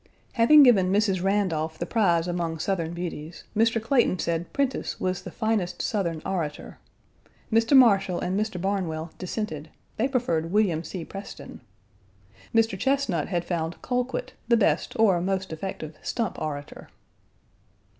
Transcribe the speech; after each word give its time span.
Having 0.33 0.63
given 0.63 0.91
Mrs. 0.91 1.21
Randolph 1.21 1.77
the 1.77 1.85
prize 1.85 2.27
among 2.27 2.57
Southern 2.57 2.91
beauties, 2.91 3.43
Mr. 3.55 3.79
Clayton 3.79 4.17
said 4.17 4.51
Prentiss 4.51 4.99
was 4.99 5.21
the 5.21 5.29
finest 5.29 5.79
Southern 5.83 6.23
orator. 6.25 6.79
Mr. 7.53 7.77
Marshall 7.77 8.19
and 8.19 8.35
Mr. 8.35 8.59
Barnwell 8.59 9.11
dissented; 9.19 9.69
they 9.97 10.07
preferred 10.07 10.51
William 10.51 10.83
C. 10.83 11.05
Preston. 11.05 11.61
Mr. 12.51 12.79
Chesnut 12.79 13.27
had 13.27 13.45
found 13.45 13.79
Colquitt 13.83 14.33
the 14.47 14.57
best 14.57 14.97
or 14.97 15.21
most 15.21 15.53
effective 15.53 15.95
stump 16.01 16.41
orator. 16.41 16.89